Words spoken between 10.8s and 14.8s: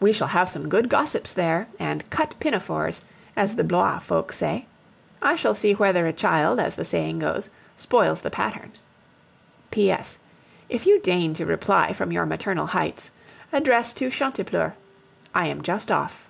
you deign to reply from your maternal heights, address to Chantepleurs.